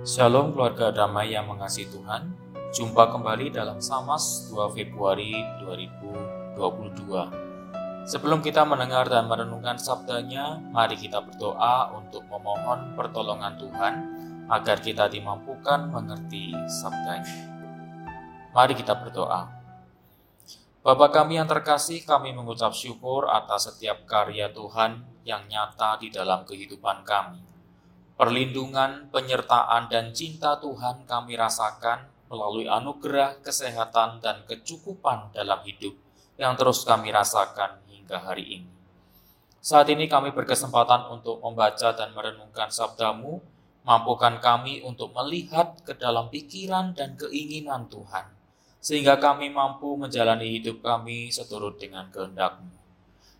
[0.00, 2.32] Shalom keluarga damai yang mengasihi Tuhan.
[2.72, 6.56] Jumpa kembali dalam Samas 2 Februari 2022.
[8.08, 13.94] Sebelum kita mendengar dan merenungkan sabdanya, mari kita berdoa untuk memohon pertolongan Tuhan
[14.48, 17.36] agar kita dimampukan mengerti sabdanya.
[18.56, 19.52] Mari kita berdoa.
[20.80, 26.48] Bapa kami yang terkasih, kami mengucap syukur atas setiap karya Tuhan yang nyata di dalam
[26.48, 27.50] kehidupan kami.
[28.20, 35.96] Perlindungan, penyertaan, dan cinta Tuhan kami rasakan melalui anugerah, kesehatan, dan kecukupan dalam hidup
[36.36, 38.70] yang terus kami rasakan hingga hari ini.
[39.64, 43.40] Saat ini kami berkesempatan untuk membaca dan merenungkan sabdamu,
[43.88, 48.28] mampukan kami untuk melihat ke dalam pikiran dan keinginan Tuhan,
[48.84, 52.68] sehingga kami mampu menjalani hidup kami seturut dengan kehendakmu.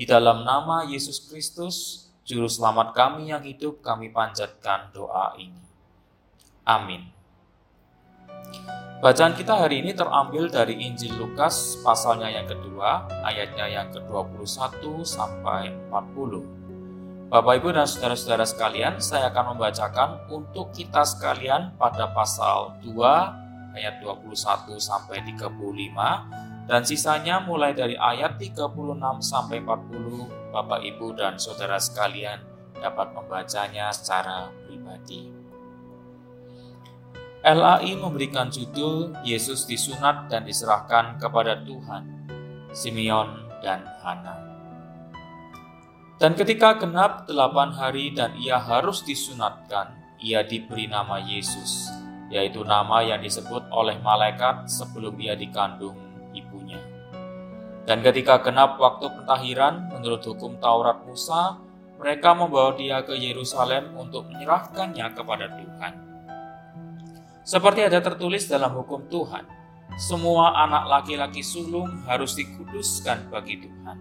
[0.00, 5.58] Di dalam nama Yesus Kristus, Juru selamat kami yang hidup, kami panjatkan doa ini.
[6.62, 7.10] Amin.
[9.02, 15.74] Bacaan kita hari ini terambil dari Injil Lukas pasalnya yang kedua, ayatnya yang ke-21 sampai
[15.90, 17.26] 40.
[17.26, 23.98] Bapak Ibu dan saudara-saudara sekalian, saya akan membacakan untuk kita sekalian pada pasal 2 ayat
[23.98, 28.78] 21 sampai 35 dan sisanya mulai dari ayat 36
[29.26, 32.44] sampai 40 Bapak Ibu dan saudara sekalian
[32.76, 35.32] dapat membacanya secara pribadi.
[37.42, 42.06] LAI memberikan judul Yesus disunat dan diserahkan kepada Tuhan,
[42.70, 44.38] Simeon dan Hana.
[46.22, 49.90] Dan ketika genap delapan hari dan ia harus disunatkan,
[50.22, 51.90] ia diberi nama Yesus,
[52.30, 56.11] yaitu nama yang disebut oleh malaikat sebelum ia dikandung.
[57.82, 61.58] Dan ketika genap waktu pentahiran menurut hukum Taurat Musa,
[61.98, 65.92] mereka membawa dia ke Yerusalem untuk menyerahkannya kepada Tuhan.
[67.42, 69.42] Seperti ada tertulis dalam hukum Tuhan,
[69.98, 73.98] semua anak laki-laki sulung harus dikuduskan bagi Tuhan.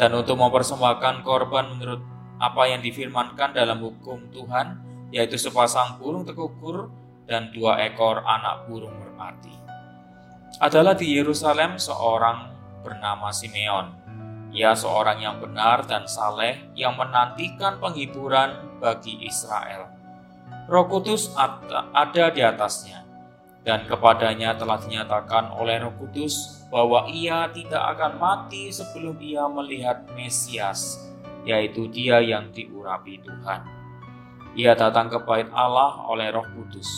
[0.00, 2.00] Dan untuk mempersembahkan korban menurut
[2.40, 4.80] apa yang difirmankan dalam hukum Tuhan,
[5.12, 6.88] yaitu sepasang burung tekukur
[7.28, 9.60] dan dua ekor anak burung merpati
[10.60, 13.92] adalah di Yerusalem seorang bernama Simeon.
[14.50, 19.86] Ia seorang yang benar dan saleh yang menantikan penghiburan bagi Israel.
[20.66, 21.30] Roh Kudus
[21.94, 23.06] ada di atasnya,
[23.62, 30.02] dan kepadanya telah dinyatakan oleh Roh Kudus bahwa ia tidak akan mati sebelum ia melihat
[30.18, 30.98] Mesias,
[31.46, 33.62] yaitu Dia yang diurapi Tuhan.
[34.58, 36.90] Ia datang ke bait Allah oleh Roh Kudus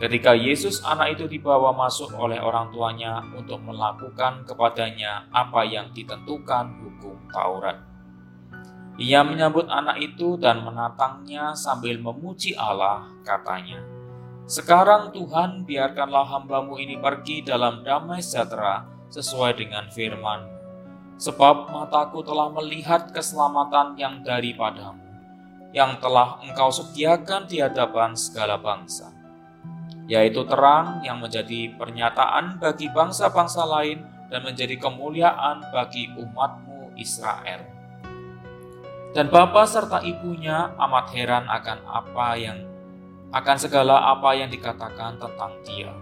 [0.00, 6.72] Ketika Yesus anak itu dibawa masuk oleh orang tuanya untuk melakukan kepadanya apa yang ditentukan
[6.80, 7.76] hukum Taurat.
[8.96, 13.84] Ia menyambut anak itu dan menatangnya sambil memuji Allah, katanya,
[14.48, 20.48] Sekarang Tuhan biarkanlah hambamu ini pergi dalam damai sejahtera sesuai dengan firman
[21.20, 25.04] Sebab mataku telah melihat keselamatan yang daripadamu,
[25.76, 29.19] yang telah engkau sediakan di hadapan segala bangsa
[30.10, 37.62] yaitu terang yang menjadi pernyataan bagi bangsa-bangsa lain dan menjadi kemuliaan bagi umatmu Israel.
[39.14, 42.58] Dan bapa serta ibunya amat heran akan apa yang
[43.30, 45.94] akan segala apa yang dikatakan tentang dia.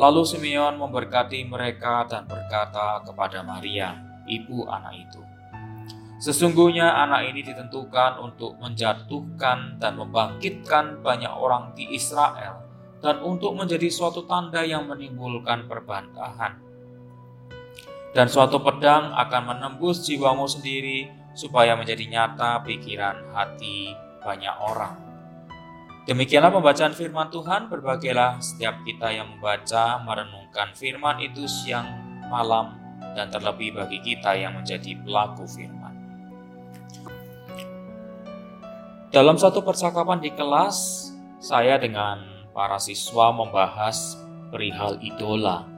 [0.00, 3.92] Lalu Simeon memberkati mereka dan berkata kepada Maria,
[4.24, 5.20] ibu anak itu,
[6.16, 12.61] Sesungguhnya anak ini ditentukan untuk menjatuhkan dan membangkitkan banyak orang di Israel
[13.02, 16.62] dan untuk menjadi suatu tanda yang menimbulkan perbantahan.
[18.14, 23.90] Dan suatu pedang akan menembus jiwamu sendiri supaya menjadi nyata pikiran hati
[24.22, 24.94] banyak orang.
[26.02, 31.86] Demikianlah pembacaan firman Tuhan, berbagailah setiap kita yang membaca, merenungkan firman itu siang,
[32.26, 32.74] malam,
[33.14, 35.94] dan terlebih bagi kita yang menjadi pelaku firman.
[39.14, 41.08] Dalam satu percakapan di kelas,
[41.38, 44.16] saya dengan para siswa membahas
[44.52, 45.68] perihal idola.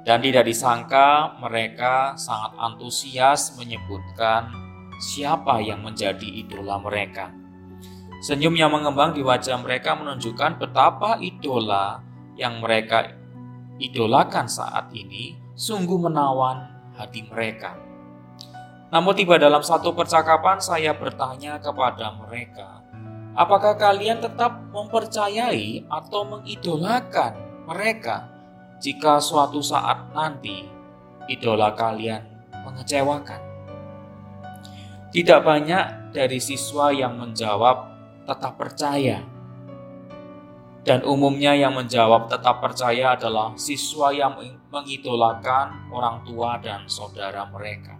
[0.00, 4.48] Dan tidak disangka mereka sangat antusias menyebutkan
[4.96, 7.28] siapa yang menjadi idola mereka.
[8.20, 12.04] Senyum yang mengembang di wajah mereka menunjukkan betapa idola
[12.36, 13.16] yang mereka
[13.80, 17.76] idolakan saat ini sungguh menawan hati mereka.
[18.92, 22.84] Namun tiba dalam satu percakapan saya bertanya kepada mereka,
[23.40, 28.28] Apakah kalian tetap mempercayai atau mengidolakan mereka
[28.84, 30.68] jika suatu saat nanti
[31.24, 32.20] idola kalian
[32.68, 33.40] mengecewakan?
[35.08, 37.88] Tidak banyak dari siswa yang menjawab
[38.28, 39.24] tetap percaya.
[40.84, 44.36] Dan umumnya yang menjawab tetap percaya adalah siswa yang
[44.68, 47.96] mengidolakan orang tua dan saudara mereka.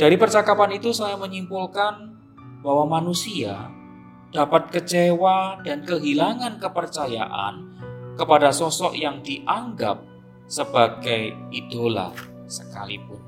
[0.00, 2.16] Dari percakapan itu saya menyimpulkan
[2.64, 3.79] bahwa manusia
[4.30, 7.54] dapat kecewa dan kehilangan kepercayaan
[8.14, 10.02] kepada sosok yang dianggap
[10.46, 12.14] sebagai idola
[12.46, 13.18] sekalipun.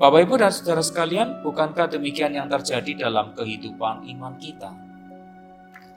[0.00, 4.90] Bapak, Ibu, dan saudara sekalian, bukankah demikian yang terjadi dalam kehidupan iman kita?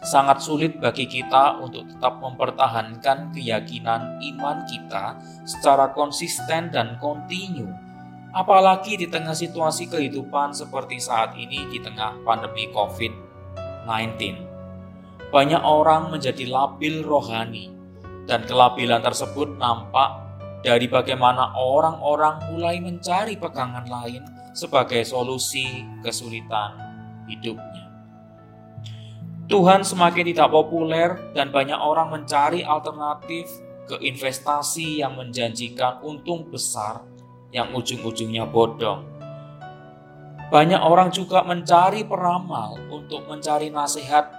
[0.03, 5.15] sangat sulit bagi kita untuk tetap mempertahankan keyakinan iman kita
[5.47, 7.71] secara konsisten dan kontinu.
[8.35, 13.22] Apalagi di tengah situasi kehidupan seperti saat ini di tengah pandemi COVID-19.
[15.33, 17.73] Banyak orang menjadi labil rohani
[18.29, 20.23] dan kelabilan tersebut nampak
[20.63, 24.23] dari bagaimana orang-orang mulai mencari pegangan lain
[24.55, 26.77] sebagai solusi kesulitan
[27.27, 27.83] hidupnya.
[29.51, 33.51] Tuhan semakin tidak populer dan banyak orang mencari alternatif
[33.83, 37.03] ke investasi yang menjanjikan untung besar
[37.51, 39.12] yang ujung-ujungnya bodong.
[40.53, 44.29] Banyak orang juga mencari peramal untuk mencari nasihat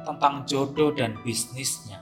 [0.00, 2.00] tentang jodoh dan bisnisnya.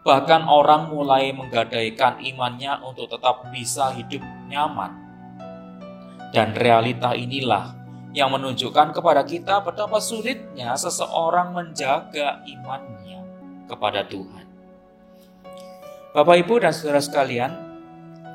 [0.00, 4.96] Bahkan orang mulai menggadaikan imannya untuk tetap bisa hidup nyaman.
[6.32, 7.76] Dan realita inilah
[8.16, 13.20] yang menunjukkan kepada kita betapa sulitnya seseorang menjaga imannya
[13.68, 14.48] kepada Tuhan.
[16.16, 17.69] Bapak, Ibu, dan saudara sekalian,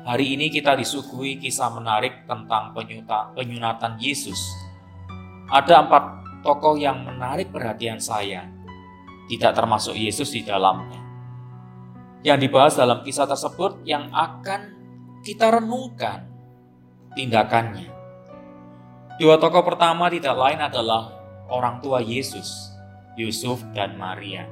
[0.06, 2.70] hari ini kita disuguhi kisah menarik tentang
[3.34, 4.38] penyunatan Yesus.
[5.50, 6.04] Ada empat
[6.46, 8.46] tokoh yang menarik perhatian saya,
[9.26, 11.02] tidak termasuk Yesus di dalamnya.
[12.22, 14.74] Yang dibahas dalam kisah tersebut yang akan
[15.26, 16.26] kita renungkan
[17.18, 17.96] tindakannya
[19.16, 21.08] Dua tokoh pertama tidak lain adalah
[21.48, 22.76] orang tua Yesus,
[23.16, 24.44] Yusuf dan Maria.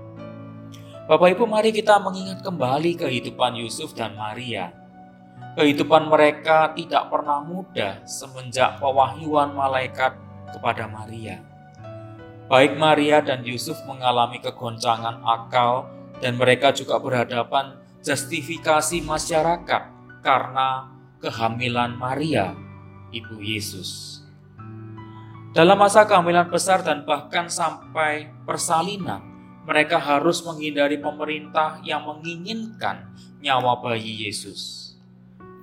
[1.05, 4.73] Bapak Ibu, mari kita mengingat kembali kehidupan Yusuf dan Maria.
[5.55, 10.19] Kehidupan mereka tidak pernah mudah semenjak pewahyuan malaikat
[10.51, 11.39] kepada Maria.
[12.51, 15.87] Baik Maria dan Yusuf mengalami kegoncangan akal
[16.19, 19.83] dan mereka juga berhadapan justifikasi masyarakat
[20.27, 20.91] karena
[21.23, 22.53] kehamilan Maria,
[23.15, 24.21] ibu Yesus.
[25.55, 29.23] Dalam masa kehamilan besar dan bahkan sampai persalinan,
[29.65, 34.84] mereka harus menghindari pemerintah yang menginginkan nyawa bayi Yesus.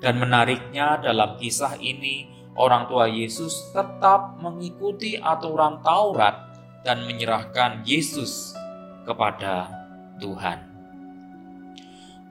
[0.01, 2.25] Dan menariknya dalam kisah ini,
[2.57, 8.57] orang tua Yesus tetap mengikuti aturan Taurat dan menyerahkan Yesus
[9.05, 9.69] kepada
[10.17, 10.73] Tuhan.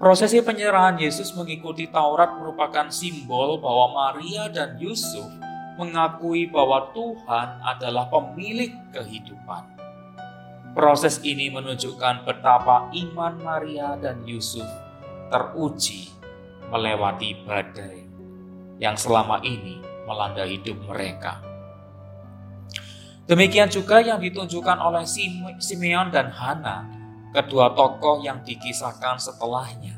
[0.00, 5.28] Prosesi penyerahan Yesus mengikuti Taurat merupakan simbol bahwa Maria dan Yusuf
[5.78, 9.78] mengakui bahwa Tuhan adalah pemilik kehidupan.
[10.74, 14.66] Proses ini menunjukkan betapa iman Maria dan Yusuf
[15.30, 16.09] teruji
[16.70, 18.06] melewati badai
[18.80, 21.42] yang selama ini melanda hidup mereka.
[23.30, 25.06] Demikian juga yang ditunjukkan oleh
[25.62, 26.82] Simeon dan Hana,
[27.30, 29.94] kedua tokoh yang dikisahkan setelahnya.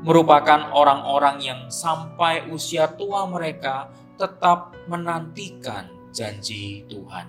[0.00, 7.28] Merupakan orang-orang yang sampai usia tua mereka tetap menantikan janji Tuhan.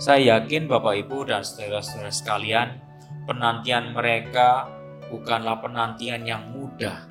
[0.00, 2.68] Saya yakin Bapak Ibu dan saudara-saudara sekalian,
[3.28, 4.72] penantian mereka
[5.12, 7.06] bukanlah penantian yang mudah.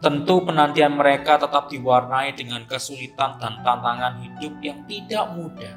[0.00, 5.76] Tentu penantian mereka tetap diwarnai dengan kesulitan dan tantangan hidup yang tidak mudah.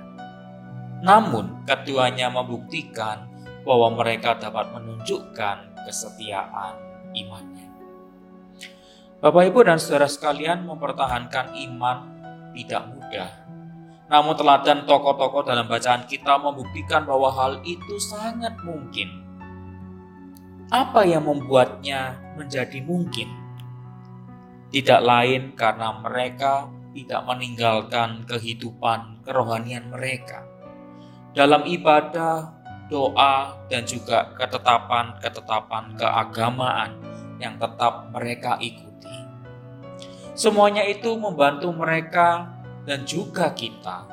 [1.04, 3.28] Namun, keduanya membuktikan
[3.68, 6.80] bahwa mereka dapat menunjukkan kesetiaan
[7.12, 7.68] imannya.
[9.20, 11.98] Bapak, Ibu, dan saudara sekalian, mempertahankan iman
[12.56, 13.44] tidak mudah.
[14.12, 19.23] Namun teladan tokoh-tokoh dalam bacaan kita membuktikan bahwa hal itu sangat mungkin.
[20.74, 23.30] Apa yang membuatnya menjadi mungkin?
[24.74, 26.66] Tidak lain karena mereka
[26.98, 30.42] tidak meninggalkan kehidupan kerohanian mereka.
[31.38, 32.58] Dalam ibadah,
[32.90, 36.98] doa, dan juga ketetapan-ketetapan keagamaan
[37.38, 39.14] yang tetap mereka ikuti.
[40.34, 42.50] Semuanya itu membantu mereka
[42.90, 44.10] dan juga kita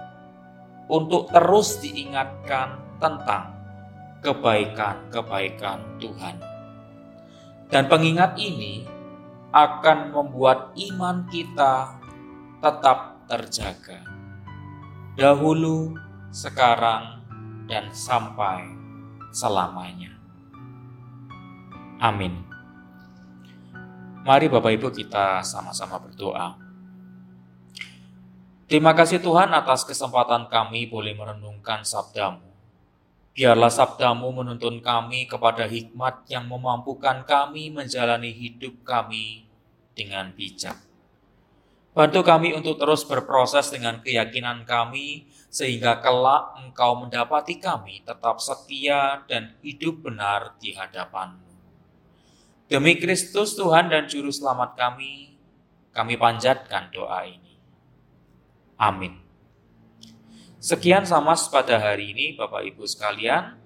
[0.93, 3.49] untuk terus diingatkan tentang
[4.21, 6.50] kebaikan-kebaikan Tuhan.
[7.71, 8.83] Dan pengingat ini
[9.55, 12.03] akan membuat iman kita
[12.59, 14.03] tetap terjaga.
[15.15, 15.95] Dahulu,
[16.35, 17.23] sekarang,
[17.71, 18.67] dan sampai
[19.31, 20.19] selamanya.
[22.03, 22.43] Amin.
[24.27, 26.59] Mari Bapak Ibu kita sama-sama berdoa.
[28.67, 32.50] Terima kasih Tuhan atas kesempatan kami boleh merenungkan sabdamu.
[33.31, 39.47] Biarlah sabdamu menuntun kami kepada hikmat yang memampukan kami menjalani hidup kami
[39.95, 40.75] dengan bijak.
[41.91, 49.27] Bantu kami untuk terus berproses dengan keyakinan kami, sehingga kelak Engkau mendapati kami tetap setia
[49.27, 51.51] dan hidup benar di hadapanmu.
[52.71, 55.35] Demi Kristus Tuhan dan Juru Selamat kami,
[55.91, 57.59] kami panjatkan doa ini.
[58.81, 59.20] Amin.
[60.61, 63.57] Sekian sama pada hari ini Bapak Ibu sekalian.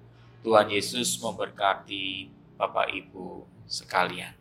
[0.47, 4.31] Tuhan Yesus memberkati Bapak Ibu sekalian.